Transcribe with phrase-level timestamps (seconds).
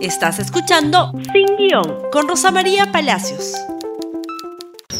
[0.00, 3.54] Estás escuchando Sin Guión con Rosa María Palacios.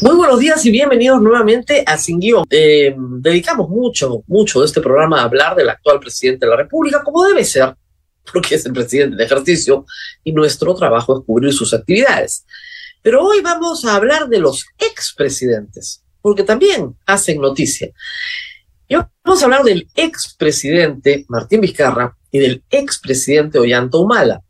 [0.01, 2.45] Muy buenos días y bienvenidos nuevamente a Sin Guión.
[2.51, 7.05] Eh, dedicamos mucho, mucho de este programa a hablar del actual presidente de la República,
[7.05, 7.77] como debe ser,
[8.33, 9.87] porque es el presidente de ejercicio
[10.25, 12.45] y nuestro trabajo es cubrir sus actividades.
[13.01, 17.89] Pero hoy vamos a hablar de los expresidentes, porque también hacen noticia.
[18.89, 24.43] Y vamos a hablar del expresidente Martín Vizcarra y del expresidente Ollanta Humala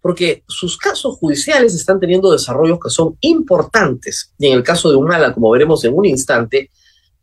[0.00, 4.96] porque sus casos judiciales están teniendo desarrollos que son importantes, y en el caso de
[4.96, 6.70] Humala, como veremos en un instante,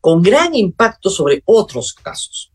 [0.02, 2.52] con gran impacto sobre otros casos.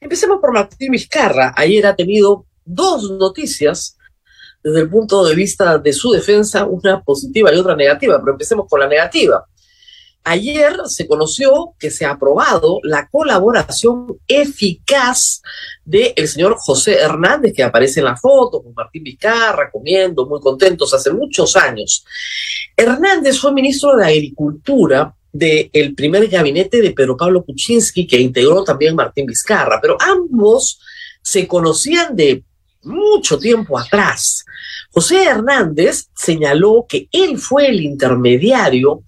[0.00, 1.54] Empecemos por Martín Vizcarra.
[1.56, 3.96] Ayer ha tenido dos noticias
[4.62, 8.66] desde el punto de vista de su defensa, una positiva y otra negativa, pero empecemos
[8.68, 9.46] con la negativa.
[10.22, 15.40] Ayer se conoció que se ha aprobado la colaboración eficaz
[15.84, 20.92] del señor José Hernández, que aparece en la foto con Martín Vizcarra, comiendo, muy contentos
[20.92, 22.04] hace muchos años.
[22.76, 28.94] Hernández fue ministro de Agricultura del primer gabinete de Pedro Pablo Kuczynski, que integró también
[28.96, 30.80] Martín Vizcarra, pero ambos
[31.22, 32.44] se conocían de
[32.82, 34.44] mucho tiempo atrás.
[34.90, 39.02] José Hernández señaló que él fue el intermediario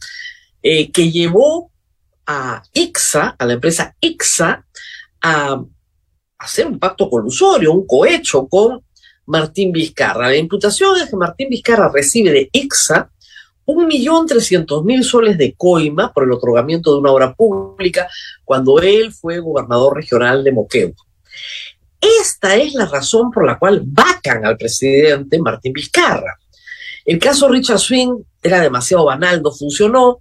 [0.62, 1.70] eh, que llevó
[2.26, 4.64] a IXA, a la empresa IXA,
[5.22, 5.62] a
[6.38, 8.82] hacer un pacto colusorio, un cohecho con
[9.26, 10.28] Martín Vizcarra.
[10.28, 13.10] La imputación es que Martín Vizcarra recibe de IXA
[13.64, 18.08] un millón trescientos mil soles de coima por el otorgamiento de una obra pública
[18.44, 20.96] cuando él fue gobernador regional de Moquegua.
[22.00, 26.36] Esta es la razón por la cual vacan al presidente Martín Vizcarra.
[27.04, 30.20] El caso Richard Swing era demasiado banal, no funcionó.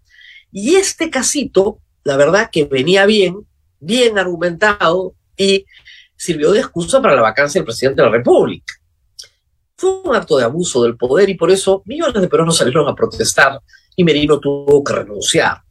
[0.51, 3.47] Y este casito, la verdad que venía bien,
[3.79, 5.65] bien argumentado y
[6.15, 8.73] sirvió de excusa para la vacancia del presidente de la República.
[9.75, 12.93] Fue un acto de abuso del poder y por eso millones de peruanos salieron a
[12.93, 13.59] protestar
[13.95, 15.63] y Merino tuvo que renunciar.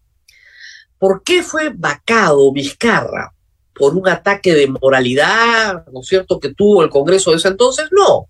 [0.98, 3.33] ¿Por qué fue vacado Vizcarra?
[3.73, 7.86] ¿Por un ataque de moralidad, ¿no es cierto?, que tuvo el Congreso de ese entonces?
[7.92, 8.27] No.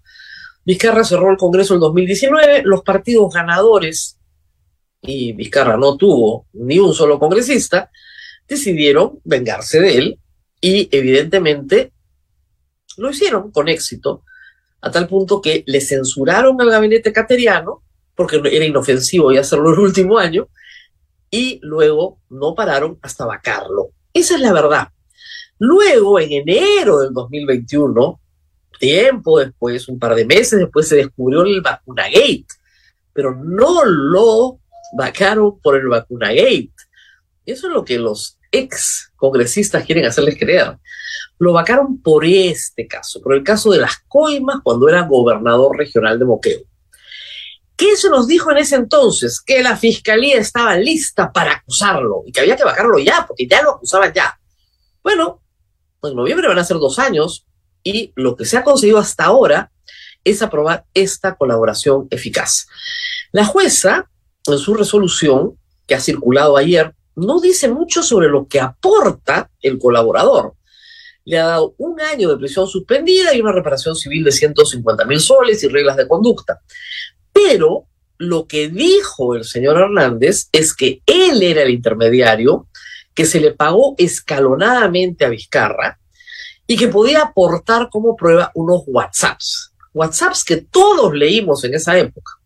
[0.65, 4.19] Vizcarra cerró el Congreso en 2019, los partidos ganadores
[5.03, 7.91] y Vizcarra no tuvo ni un solo congresista,
[8.47, 10.19] decidieron vengarse de él
[10.61, 11.93] y evidentemente
[12.97, 14.25] lo hicieron con éxito,
[14.83, 17.83] a tal punto que le censuraron al gabinete cateriano,
[18.15, 20.49] porque era inofensivo y hacerlo el último año,
[21.31, 23.91] y luego no pararon hasta vacarlo.
[24.12, 24.89] Esa es la verdad.
[25.59, 28.21] Luego, en enero del 2021,
[28.78, 32.47] tiempo después, un par de meses después, se descubrió el vacunagate,
[33.12, 34.59] pero no lo
[34.93, 36.73] vacaron por el vacunagate.
[37.47, 40.77] Eso es lo que los ex congresistas quieren hacerles creer.
[41.39, 46.19] Lo vacaron por este caso, por el caso de las coimas cuando era gobernador regional
[46.19, 46.61] de Moqueo.
[47.77, 49.41] ¿Qué se nos dijo en ese entonces?
[49.41, 53.62] Que la fiscalía estaba lista para acusarlo y que había que vacarlo ya, porque ya
[53.62, 54.39] lo acusaban ya.
[55.03, 55.43] Bueno,
[56.03, 57.47] en noviembre van a ser dos años
[57.83, 59.72] y lo que se ha conseguido hasta ahora
[60.25, 62.67] es aprobar esta colaboración eficaz.
[63.33, 64.09] La jueza
[64.47, 65.56] en su resolución
[65.87, 70.55] que ha circulado ayer, no dice mucho sobre lo que aporta el colaborador.
[71.25, 75.21] Le ha dado un año de prisión suspendida y una reparación civil de 150 mil
[75.21, 76.61] soles y reglas de conducta.
[77.33, 77.87] Pero
[78.19, 82.69] lo que dijo el señor Hernández es que él era el intermediario,
[83.15, 85.99] que se le pagó escalonadamente a Vizcarra
[86.67, 89.72] y que podía aportar como prueba unos WhatsApps.
[89.93, 92.40] WhatsApps que todos leímos en esa época.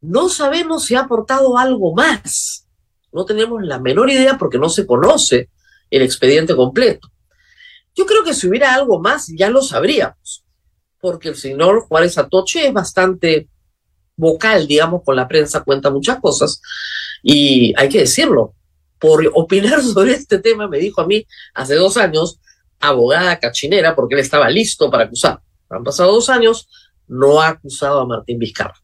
[0.00, 2.66] No sabemos si ha aportado algo más.
[3.12, 5.50] No tenemos la menor idea porque no se conoce
[5.90, 7.08] el expediente completo.
[7.94, 10.44] Yo creo que si hubiera algo más ya lo sabríamos,
[11.00, 13.48] porque el señor Juárez Atoche es bastante
[14.16, 16.60] vocal, digamos, con la prensa, cuenta muchas cosas
[17.22, 18.54] y hay que decirlo.
[18.98, 22.38] Por opinar sobre este tema, me dijo a mí hace dos años,
[22.78, 25.40] abogada cachinera, porque él estaba listo para acusar.
[25.68, 26.68] Han pasado dos años,
[27.08, 28.74] no ha acusado a Martín Vizcarra.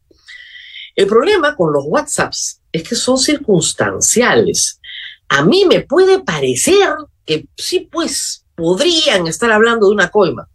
[0.97, 4.81] El problema con los WhatsApps es que son circunstanciales.
[5.29, 6.89] A mí me puede parecer
[7.23, 10.49] que sí, pues podrían estar hablando de una coima,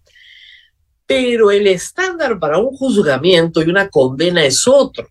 [1.06, 5.06] pero el estándar para un juzgamiento y una condena es otro.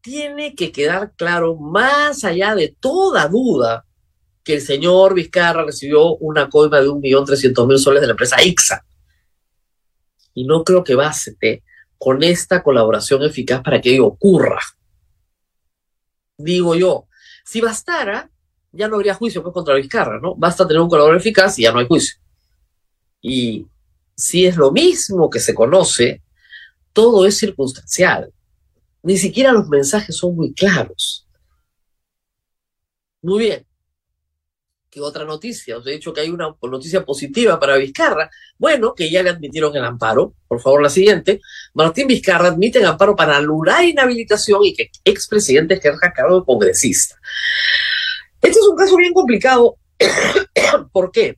[0.00, 3.86] Tiene que quedar claro, más allá de toda duda,
[4.42, 8.12] que el señor Vizcarra recibió una coima de un millón trescientos mil soles de la
[8.12, 8.84] empresa IXA.
[10.34, 11.62] Y no creo que baste
[11.98, 14.60] con esta colaboración eficaz para que ello ocurra.
[16.38, 17.06] Digo yo,
[17.44, 18.30] si bastara,
[18.72, 20.34] ya no habría juicio pues, contra Vizcarra, ¿no?
[20.34, 22.18] Basta tener un colaborador eficaz y ya no hay juicio.
[23.20, 23.66] Y
[24.14, 26.22] si es lo mismo que se conoce,
[26.92, 28.32] todo es circunstancial.
[29.02, 31.26] Ni siquiera los mensajes son muy claros.
[33.22, 33.65] Muy bien.
[34.96, 35.76] ¿Qué otra noticia?
[35.76, 38.30] Os he dicho que hay una noticia positiva para Vizcarra.
[38.56, 40.32] Bueno, que ya le admitieron el amparo.
[40.48, 41.42] Por favor, la siguiente.
[41.74, 47.14] Martín Vizcarra admite el amparo para anular inhabilitación y que expresidente ejerza cargo de congresista.
[48.40, 49.76] Este es un caso bien complicado.
[50.92, 51.36] ¿Por qué?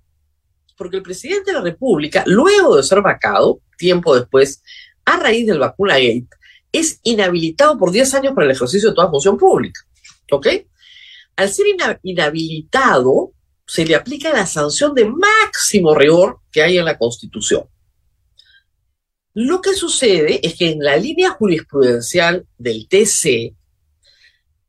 [0.76, 4.62] Porque el presidente de la República, luego de ser vacado, tiempo después,
[5.05, 6.28] a raíz del vacuna gate,
[6.70, 9.81] es inhabilitado por 10 años para el ejercicio de toda función pública.
[10.31, 10.46] ¿Ok?
[11.34, 11.66] Al ser
[12.05, 13.32] inhabilitado,
[13.69, 17.65] se le aplica la sanción de máximo rigor que hay en la Constitución.
[19.35, 23.55] Lo que sucede es que en la línea jurisprudencial del TC,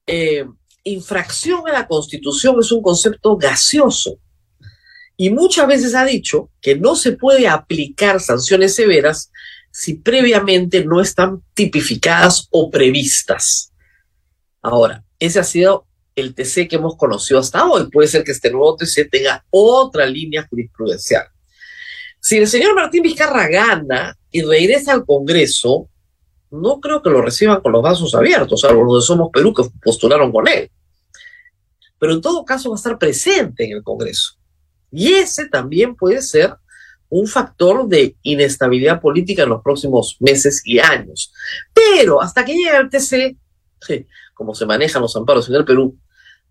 [0.05, 0.45] eh,
[0.83, 4.19] infracción a la Constitución es un concepto gaseoso.
[5.15, 9.31] Y muchas veces ha dicho que no se puede aplicar sanciones severas
[9.71, 13.71] si previamente no están tipificadas o previstas.
[14.61, 15.87] Ahora, ese ha sido
[16.19, 17.89] el TC que hemos conocido hasta hoy.
[17.89, 21.27] Puede ser que este nuevo TC tenga otra línea jurisprudencial.
[22.19, 25.89] Si el señor Martín Vizcarra gana y regresa al Congreso,
[26.51, 29.63] no creo que lo reciban con los brazos abiertos, a los de Somos Perú que
[29.81, 30.69] postularon con él.
[31.97, 34.33] Pero en todo caso va a estar presente en el Congreso.
[34.91, 36.55] Y ese también puede ser
[37.09, 41.33] un factor de inestabilidad política en los próximos meses y años.
[41.73, 43.37] Pero hasta que llegue el TC,
[44.33, 45.97] como se manejan los amparos en el Perú,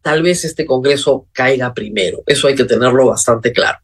[0.03, 2.23] tal vez este Congreso caiga primero.
[2.27, 3.79] Eso hay que tenerlo bastante claro.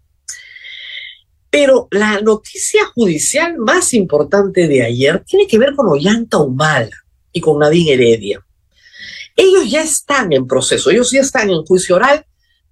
[1.51, 6.97] Pero la noticia judicial más importante de ayer tiene que ver con Ollanta Humala
[7.33, 8.45] y con Nadine Heredia.
[9.37, 12.27] Ellos ya están en proceso, ellos ya están en juicio oral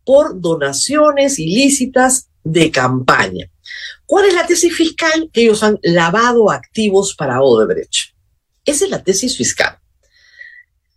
[0.05, 3.51] por donaciones ilícitas de campaña.
[4.07, 5.31] ¿Cuál es la tesis fiscal?
[5.33, 8.15] Que ellos han lavado activos para Odebrecht.
[8.65, 9.79] Esa es la tesis fiscal.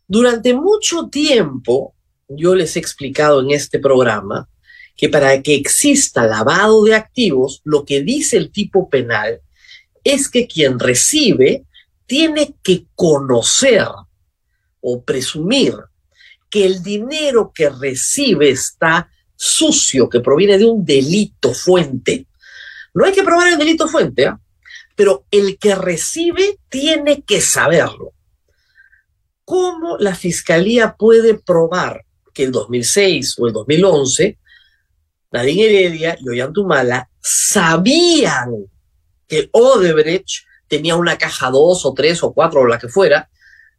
[0.08, 1.95] Durante mucho tiempo,
[2.28, 4.50] yo les he explicado en este programa
[4.96, 9.42] que para que exista lavado de activos, lo que dice el tipo penal
[10.04, 11.66] es que quien recibe
[12.06, 13.88] tiene que conocer
[14.80, 15.74] o presumir
[16.50, 22.28] que el dinero que recibe está sucio, que proviene de un delito fuente.
[22.94, 24.40] No hay que probar el delito fuente, ¿ah?
[24.96, 28.14] pero el que recibe tiene que saberlo.
[29.44, 32.05] ¿Cómo la fiscalía puede probar
[32.36, 34.38] que el 2006 o el 2011
[35.32, 38.68] Nadine Heredia y Ollantumala sabían
[39.28, 43.28] que Odebrecht tenía una caja dos o tres o cuatro o la que fuera,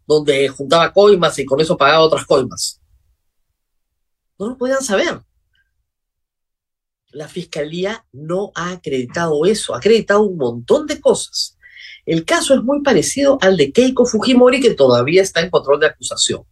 [0.06, 2.80] donde juntaba coimas y con eso pagaba otras coimas?
[4.38, 5.20] No lo podían saber
[7.16, 11.56] la fiscalía no ha acreditado eso, ha acreditado un montón de cosas.
[12.04, 15.86] El caso es muy parecido al de Keiko Fujimori, que todavía está en control de
[15.86, 16.42] acusación.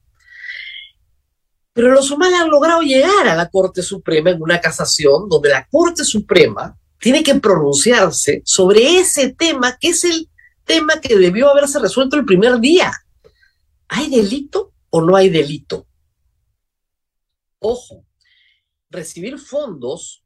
[1.75, 5.67] Pero los humanos han logrado llegar a la Corte Suprema en una casación donde la
[5.67, 10.31] Corte Suprema tiene que pronunciarse sobre ese tema, que es el
[10.65, 12.93] tema que debió haberse resuelto el primer día.
[13.89, 15.87] ¿Hay delito o no hay delito?
[17.59, 18.05] Ojo,
[18.89, 20.25] recibir fondos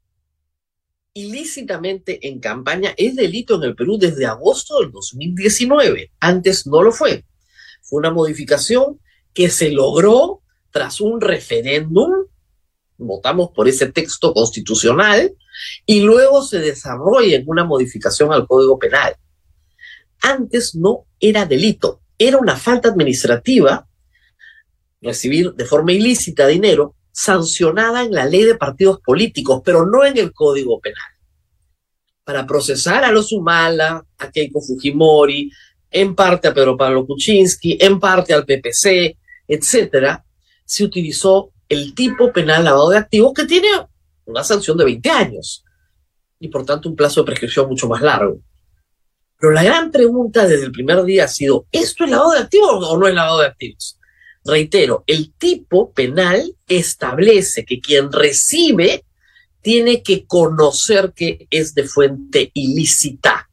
[1.15, 6.13] ilícitamente en campaña es delito en el Perú desde agosto del 2019.
[6.21, 7.25] Antes no lo fue.
[7.81, 9.01] Fue una modificación
[9.33, 10.43] que se logró
[10.79, 12.09] tras un referéndum,
[12.99, 15.35] votamos por ese texto constitucional,
[15.85, 19.17] y luego se desarrolla en una modificación al Código Penal.
[20.23, 23.89] Antes no era delito, era una falta administrativa
[25.03, 30.17] recibir de forma ilícita dinero sancionada en la ley de partidos políticos, pero no en
[30.17, 31.11] el Código Penal.
[32.23, 35.51] Para procesar a los Humala, a Keiko Fujimori,
[35.91, 39.19] en parte a Pedro Pablo Kuczynski, en parte al PPC,
[39.49, 40.25] etcétera,
[40.69, 43.69] se utilizó el tipo penal lavado de activos que tiene
[44.27, 45.65] una sanción de 20 años
[46.39, 48.39] y por tanto un plazo de prescripción mucho más largo.
[49.41, 52.85] Pero la gran pregunta desde el primer día ha sido, ¿esto es lavado de activos
[52.87, 53.99] o no es lavado de activos?
[54.45, 59.05] Reitero, el tipo penal establece que quien recibe
[59.63, 63.49] tiene que conocer que es de fuente ilícita.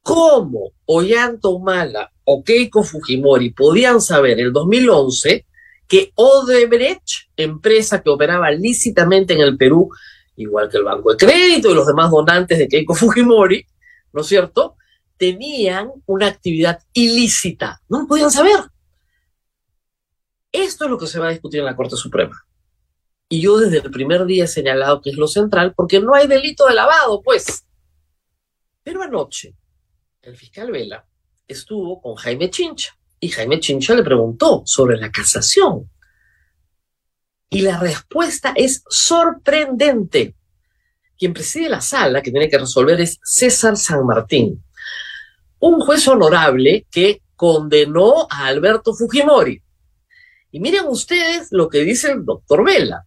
[0.00, 5.44] ¿Cómo Ollanta Humala o Keiko Fujimori podían saber en el 2011
[5.86, 9.90] que Odebrecht, empresa que operaba lícitamente en el Perú,
[10.36, 13.66] igual que el Banco de Crédito y los demás donantes de Keiko Fujimori,
[14.12, 14.76] ¿no es cierto?,
[15.16, 17.80] tenían una actividad ilícita.
[17.88, 18.58] No lo podían saber.
[20.50, 22.44] Esto es lo que se va a discutir en la Corte Suprema.
[23.28, 26.26] Y yo desde el primer día he señalado que es lo central, porque no hay
[26.26, 27.66] delito de lavado, pues.
[28.82, 29.54] Pero anoche,
[30.22, 31.06] el fiscal Vela
[31.46, 35.90] estuvo con Jaime Chincha y Jaime Chincha le preguntó sobre la casación.
[37.48, 40.34] Y la respuesta es sorprendente.
[41.16, 44.62] Quien preside la sala que tiene que resolver es César San Martín,
[45.58, 49.62] un juez honorable que condenó a Alberto Fujimori.
[50.50, 53.06] Y miren ustedes lo que dice el doctor Vela.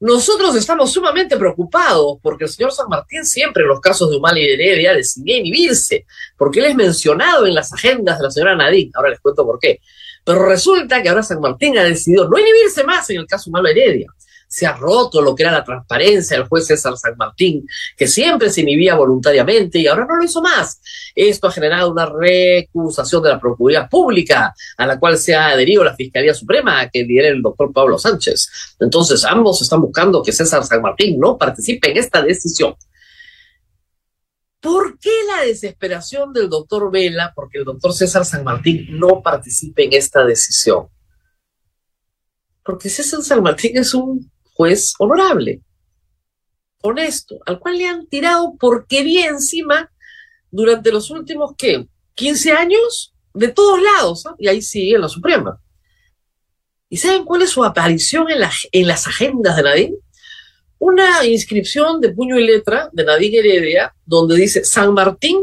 [0.00, 4.40] Nosotros estamos sumamente preocupados porque el señor San Martín siempre en los casos de Humala
[4.40, 6.06] y Heredia decidía inhibirse,
[6.38, 8.90] porque él es mencionado en las agendas de la señora Nadine.
[8.94, 9.80] Ahora les cuento por qué.
[10.24, 13.70] Pero resulta que ahora San Martín ha decidido no inhibirse más en el caso Humala
[13.70, 14.06] Heredia
[14.50, 17.64] se ha roto lo que era la transparencia del juez César San Martín,
[17.96, 20.80] que siempre se inhibía voluntariamente y ahora no lo hizo más.
[21.14, 25.84] Esto ha generado una recusación de la Procuraduría Pública, a la cual se ha adherido
[25.84, 28.76] la Fiscalía Suprema, que lidera el doctor Pablo Sánchez.
[28.80, 32.74] Entonces, ambos están buscando que César San Martín no participe en esta decisión.
[34.60, 37.32] ¿Por qué la desesperación del doctor Vela?
[37.36, 40.88] Porque el doctor César San Martín no participe en esta decisión.
[42.64, 44.28] Porque César San Martín es un
[44.60, 45.62] juez honorable,
[46.82, 49.90] honesto, al cual le han tirado porquería encima
[50.50, 51.88] durante los últimos, ¿qué?
[52.14, 55.58] 15 años de todos lados, y ahí sigue en la Suprema.
[56.90, 59.96] ¿Y saben cuál es su aparición en, en las agendas de Nadine?
[60.78, 65.42] Una inscripción de puño y letra de Nadine Heredia, donde dice San Martín,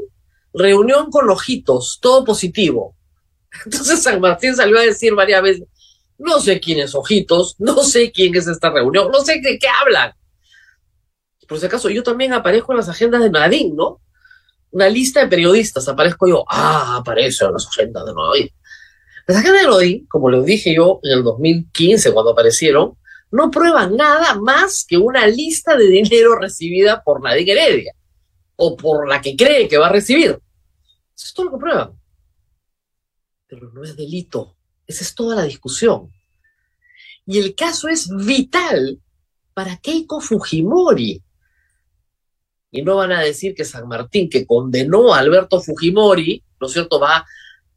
[0.54, 2.96] reunión con ojitos, todo positivo.
[3.66, 5.68] Entonces San Martín salió a decir varias veces,
[6.18, 9.68] no sé quién es Ojitos, no sé quién es esta reunión, no sé de qué
[9.68, 10.14] hablan.
[11.48, 14.02] Por si acaso, yo también aparezco en las agendas de Nadine, ¿no?
[14.72, 18.54] Una lista de periodistas, aparezco yo, ah, aparece en las agendas de Nadine.
[19.28, 22.98] Las agendas de Nadine, como les dije yo en el 2015 cuando aparecieron,
[23.32, 27.94] no prueban nada más que una lista de dinero recibida por Nadine Heredia,
[28.56, 30.32] o por la que cree que va a recibir.
[30.32, 31.92] Eso es todo lo que prueban.
[33.48, 34.57] Pero no es delito
[34.88, 36.12] esa es toda la discusión.
[37.26, 39.02] Y el caso es vital
[39.54, 41.22] para Keiko Fujimori.
[42.72, 46.74] Y no van a decir que San Martín, que condenó a Alberto Fujimori, ¿no es
[46.74, 47.26] cierto?, va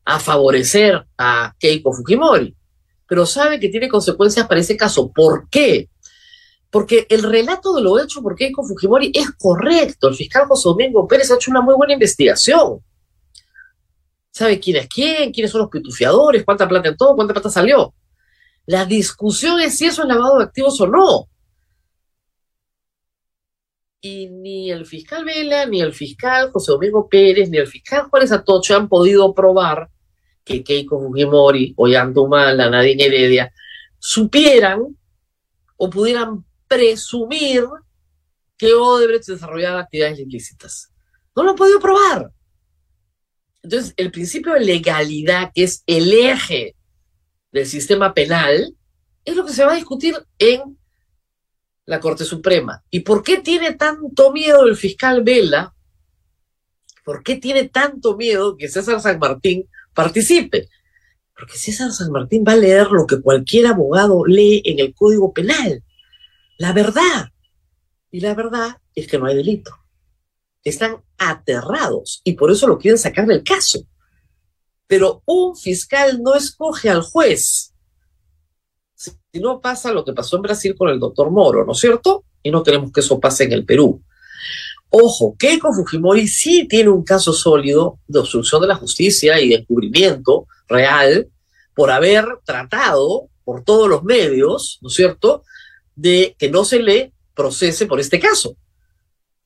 [0.04, 2.54] a favorecer a Keiko Fujimori.
[3.06, 5.10] Pero sabe que tiene consecuencias para ese caso.
[5.10, 5.88] ¿Por qué?
[6.70, 10.08] Porque el relato de lo hecho por Keiko Fujimori es correcto.
[10.08, 12.80] El fiscal José Domingo Pérez ha hecho una muy buena investigación
[14.40, 17.94] sabe quién es quién, quiénes son los pitufiadores, cuánta plata entró, cuánta plata salió.
[18.64, 21.28] La discusión es si eso es lavado de activos o no.
[24.00, 28.32] Y ni el fiscal Vela, ni el fiscal José Domingo Pérez, ni el fiscal Juárez
[28.32, 29.90] Atocho han podido probar
[30.42, 33.52] que Keiko Fujimori, la Nadine Heredia,
[33.98, 34.96] supieran
[35.76, 37.66] o pudieran presumir
[38.56, 40.90] que Odebrecht desarrollaba actividades ilícitas.
[41.36, 42.32] No lo han podido probar.
[43.62, 46.76] Entonces, el principio de legalidad, que es el eje
[47.52, 48.74] del sistema penal,
[49.24, 50.78] es lo que se va a discutir en
[51.84, 52.82] la Corte Suprema.
[52.90, 55.74] ¿Y por qué tiene tanto miedo el fiscal Vela?
[57.04, 60.68] ¿Por qué tiene tanto miedo que César San Martín participe?
[61.34, 65.32] Porque César San Martín va a leer lo que cualquier abogado lee en el Código
[65.32, 65.82] Penal,
[66.58, 67.30] la verdad.
[68.10, 69.79] Y la verdad es que no hay delito
[70.64, 73.80] están aterrados y por eso lo quieren sacar del caso.
[74.86, 77.72] Pero un fiscal no escoge al juez.
[78.94, 82.24] Si no pasa lo que pasó en Brasil con el doctor Moro, ¿no es cierto?
[82.42, 84.02] Y no queremos que eso pase en el Perú.
[84.90, 89.54] Ojo, Keiko Fujimori sí tiene un caso sólido de obstrucción de la justicia y de
[89.56, 91.28] encubrimiento real
[91.74, 95.44] por haber tratado por todos los medios, ¿no es cierto?,
[95.94, 98.56] de que no se le procese por este caso.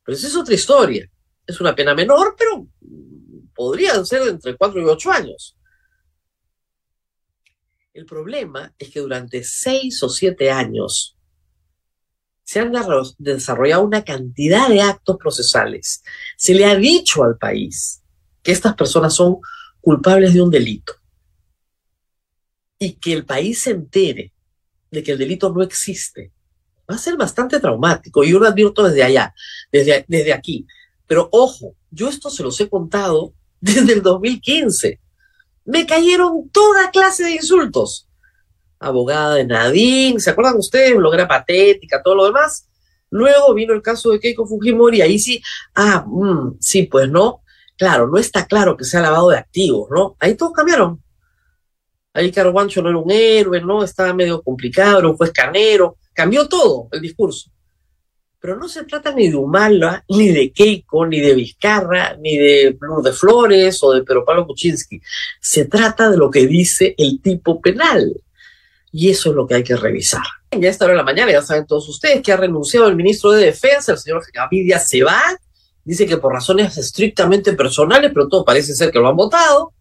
[0.04, 1.11] Pero esa es otra historia.
[1.46, 2.66] Es una pena menor, pero
[3.54, 5.56] podría ser entre 4 y 8 años.
[7.92, 11.16] El problema es que durante 6 o 7 años
[12.42, 12.73] se han
[13.18, 16.02] desarrollado una cantidad de actos procesales.
[16.37, 18.02] Se le ha dicho al país
[18.42, 19.38] que estas personas son
[19.80, 20.94] culpables de un delito
[22.78, 24.34] y que el país se entere
[24.90, 26.33] de que el delito no existe
[26.90, 28.24] va a ser bastante traumático.
[28.24, 29.34] Yo lo advierto desde allá,
[29.72, 30.66] desde, desde aquí.
[31.06, 35.00] Pero ojo, yo esto se los he contado desde el 2015.
[35.64, 38.08] Me cayeron toda clase de insultos.
[38.78, 40.96] Abogada de Nadine, ¿se acuerdan ustedes?
[40.96, 42.68] Bloguera patética, todo lo demás.
[43.08, 45.40] Luego vino el caso de Keiko Fujimori, ahí sí,
[45.74, 47.42] ah, mm, sí, pues no.
[47.78, 50.16] Claro, no está claro que sea lavado de activos, ¿no?
[50.20, 51.02] Ahí todos cambiaron.
[52.12, 53.82] Ahí Carguancho no era un héroe, ¿no?
[53.82, 57.50] Estaba medio complicado, era un juez canero cambió todo el discurso.
[58.40, 62.76] Pero no se trata ni de Humala, ni de Keiko, ni de Vizcarra, ni de
[62.78, 65.00] Blur de Flores o de Pedro Pablo Kuczynski.
[65.40, 68.14] Se trata de lo que dice el tipo penal.
[68.92, 70.23] Y eso es lo que hay que revisar.
[70.52, 73.33] Ya esta hora de la mañana, ya saben todos ustedes que ha renunciado el ministro
[73.33, 75.23] de Defensa, el señor Gavidia se va,
[75.83, 79.73] dice que por razones estrictamente personales, pero todo parece ser que lo han votado.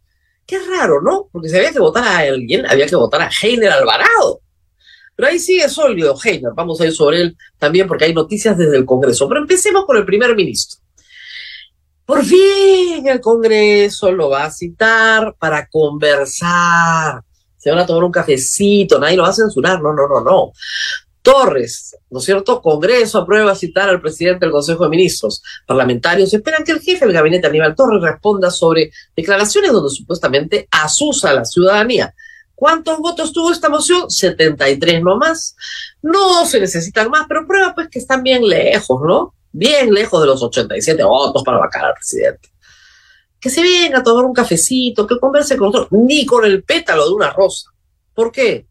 [0.45, 1.27] Qué raro, ¿no?
[1.31, 4.41] Porque si había que votar a alguien, había que votar a Heiner Alvarado.
[5.15, 8.77] Pero ahí sigue sólido Heiner, vamos a ir sobre él también porque hay noticias desde
[8.77, 9.27] el Congreso.
[9.27, 10.79] Pero empecemos con el primer ministro.
[12.05, 17.23] Por fin el Congreso lo va a citar para conversar
[17.63, 20.51] se van a tomar un cafecito, nadie lo va a censurar, no, no, no, no.
[21.21, 22.61] Torres, ¿no es cierto?
[22.61, 25.41] Congreso aprueba citar al presidente del Consejo de Ministros.
[25.65, 31.29] Parlamentarios esperan que el jefe del gabinete Aníbal Torres responda sobre declaraciones donde supuestamente asusa
[31.29, 32.13] a la ciudadanía.
[32.63, 34.09] ¿Cuántos votos tuvo esta moción?
[34.09, 35.53] 73 nomás.
[36.01, 39.33] No se necesitan más, pero prueba pues que están bien lejos, ¿no?
[39.51, 42.53] Bien lejos de los 87 votos para vacar al presidente
[43.37, 47.05] que se venga a tomar un cafecito, que converse con nosotros, ni con el pétalo
[47.05, 47.69] de una rosa.
[48.13, 48.65] ¿Por qué?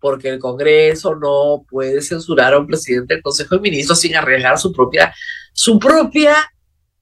[0.00, 4.58] Porque el Congreso no puede censurar a un presidente del Consejo de Ministros sin arriesgar
[4.58, 5.14] su propia,
[5.52, 6.50] su propia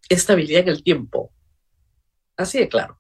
[0.08, 1.30] estabilidad en el tiempo.
[2.36, 2.98] Así de claro.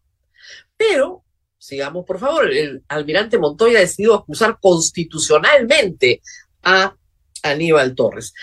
[0.76, 1.23] Pero,
[1.64, 6.20] sigamos por favor, el almirante Montoya ha decidido acusar constitucionalmente
[6.62, 6.94] a
[7.42, 8.34] Aníbal Torres.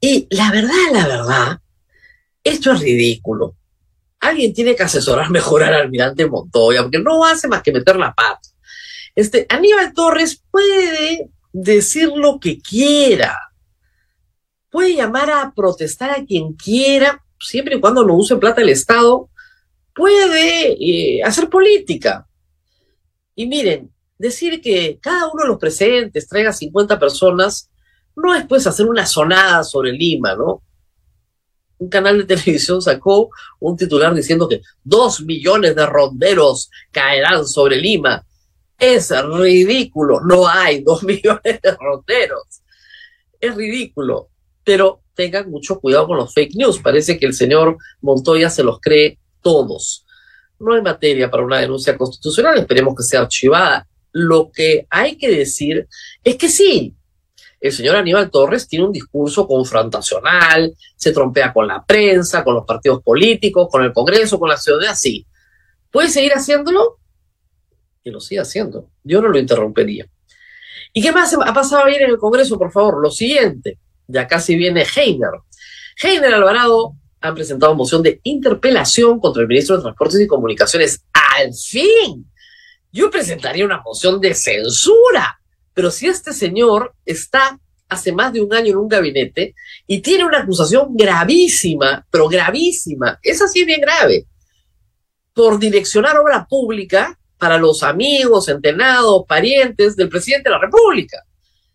[0.00, 1.58] Y la verdad, la verdad,
[2.42, 3.54] esto es ridículo
[4.20, 8.14] alguien tiene que asesorar mejor al almirante Montoya, porque no hace más que meter la
[8.14, 8.40] pata.
[9.14, 13.36] Este, Aníbal Torres puede decir lo que quiera,
[14.70, 19.30] puede llamar a protestar a quien quiera, siempre y cuando no use plata del Estado,
[19.94, 22.27] puede eh, hacer política.
[23.38, 27.70] Y miren, decir que cada uno de los presentes traiga 50 personas
[28.16, 30.60] no es pues hacer una sonada sobre Lima, ¿no?
[31.78, 33.30] un canal de televisión sacó
[33.60, 38.26] un titular diciendo que dos millones de ronderos caerán sobre Lima.
[38.76, 42.62] Es ridículo, no hay dos millones de ronderos.
[43.38, 44.30] Es ridículo,
[44.64, 46.80] pero tengan mucho cuidado con los fake news.
[46.80, 50.04] Parece que el señor Montoya se los cree todos.
[50.60, 53.86] No hay materia para una denuncia constitucional, esperemos que sea archivada.
[54.12, 55.86] Lo que hay que decir
[56.24, 56.94] es que sí,
[57.60, 62.64] el señor Aníbal Torres tiene un discurso confrontacional, se trompea con la prensa, con los
[62.64, 65.26] partidos políticos, con el Congreso, con la ciudadanía, sí.
[65.90, 66.98] ¿Puede seguir haciéndolo?
[68.02, 68.90] Que lo siga haciendo.
[69.02, 70.06] Yo no lo interrumpería.
[70.92, 73.02] ¿Y qué más ha pasado ayer en el Congreso, por favor?
[73.02, 75.30] Lo siguiente, ya casi viene Heiner.
[76.00, 81.04] Heiner Alvarado han presentado moción de interpelación contra el ministro de Transportes y Comunicaciones.
[81.12, 82.30] ¡Al fin!
[82.92, 85.38] Yo presentaría una moción de censura
[85.78, 87.56] pero si este señor está
[87.88, 89.54] hace más de un año en un gabinete
[89.86, 94.26] y tiene una acusación gravísima, pero gravísima, esa sí es bien grave,
[95.32, 101.22] por direccionar obra pública para los amigos, entrenados, parientes del presidente de la República.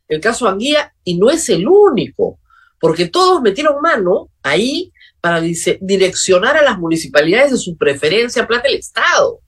[0.10, 2.40] El caso Anguía, y no es el único,
[2.82, 4.92] porque todos metieron mano ahí
[5.24, 9.40] para direccionar a las municipalidades de su preferencia plata del Estado.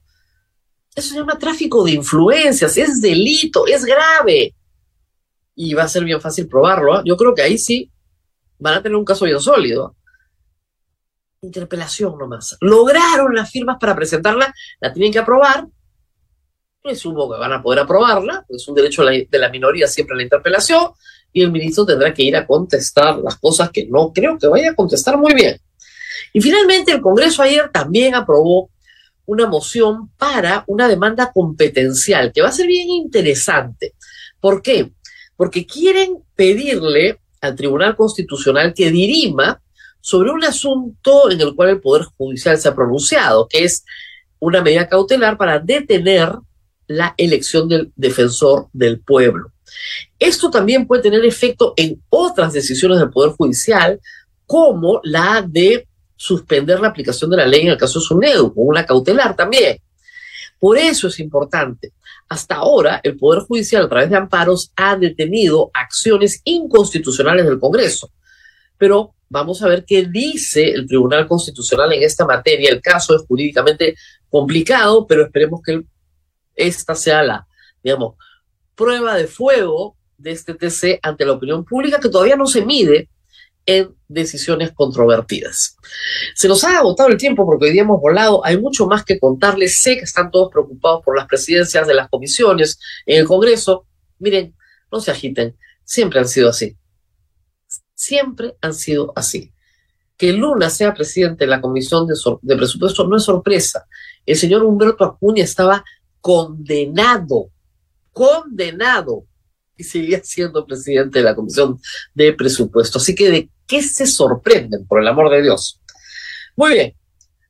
[0.95, 4.55] Eso se llama tráfico de influencias, es delito, es grave.
[5.53, 6.93] Y va a ser bien fácil probarlo.
[6.93, 7.01] ¿ah?
[7.03, 7.91] Yo creo que ahí sí
[8.57, 9.97] van a tener un caso bien sólido.
[11.41, 12.55] Interpelación nomás.
[12.61, 15.67] Lograron las firmas para presentarla, la tienen que aprobar.
[16.81, 20.93] Presumo que van a poder aprobarla, es un derecho de la minoría siempre la interpelación,
[21.33, 24.71] y el ministro tendrá que ir a contestar las cosas que no creo que vaya
[24.71, 25.59] a contestar muy bien.
[26.33, 28.69] Y finalmente el Congreso ayer también aprobó
[29.25, 33.93] una moción para una demanda competencial, que va a ser bien interesante.
[34.39, 34.91] ¿Por qué?
[35.35, 39.61] Porque quieren pedirle al Tribunal Constitucional que dirima
[40.01, 43.83] sobre un asunto en el cual el Poder Judicial se ha pronunciado, que es
[44.39, 46.31] una medida cautelar para detener
[46.87, 49.51] la elección del defensor del pueblo.
[50.19, 53.99] Esto también puede tener efecto en otras decisiones del Poder Judicial,
[54.45, 58.67] como la de suspender la aplicación de la ley en el caso de SUNEDU, con
[58.67, 59.79] una cautelar también.
[60.59, 61.93] Por eso es importante.
[62.29, 68.11] Hasta ahora, el Poder Judicial, a través de amparos, ha detenido acciones inconstitucionales del Congreso.
[68.77, 72.69] Pero vamos a ver qué dice el Tribunal Constitucional en esta materia.
[72.71, 73.95] El caso es jurídicamente
[74.29, 75.83] complicado, pero esperemos que
[76.55, 77.47] esta sea la,
[77.83, 78.15] digamos,
[78.75, 83.09] prueba de fuego de este TC ante la opinión pública que todavía no se mide
[83.65, 85.77] en decisiones controvertidas.
[86.35, 89.19] Se nos ha agotado el tiempo porque hoy día hemos volado, hay mucho más que
[89.19, 93.87] contarles, sé que están todos preocupados por las presidencias de las comisiones en el Congreso.
[94.19, 94.55] Miren,
[94.91, 96.77] no se agiten, siempre han sido así.
[97.93, 99.51] Siempre han sido así.
[100.17, 103.87] Que Luna sea presidente de la Comisión de, de Presupuesto no es sorpresa.
[104.25, 105.83] El señor Humberto Acuña estaba
[106.21, 107.49] condenado,
[108.11, 109.25] condenado,
[109.77, 111.79] y seguía siendo presidente de la Comisión
[112.13, 112.99] de Presupuesto.
[112.99, 115.79] Así que, ¿de qué se sorprenden, por el amor de Dios?
[116.55, 116.93] Muy bien,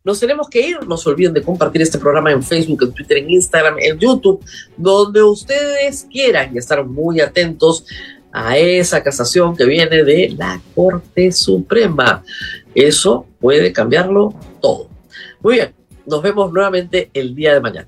[0.04, 0.78] nos tenemos que ir.
[0.88, 4.44] No se olviden de compartir este programa en Facebook, en Twitter, en Instagram, en YouTube,
[4.78, 7.86] donde ustedes quieran y estar muy atentos
[8.32, 12.24] a esa casación que viene de la Corte Suprema.
[12.74, 14.90] Eso puede cambiarlo todo.
[15.42, 15.74] Muy bien,
[16.06, 17.88] nos vemos nuevamente el día de mañana.